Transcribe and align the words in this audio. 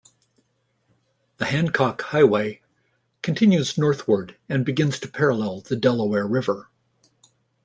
The 1.37 1.45
Hancock 1.45 2.01
Highway 2.01 2.63
continues 3.21 3.77
northward 3.77 4.35
and 4.49 4.65
begins 4.65 4.97
to 5.01 5.07
parallel 5.07 5.61
the 5.61 5.75
Delaware 5.75 6.25
River. 6.25 6.71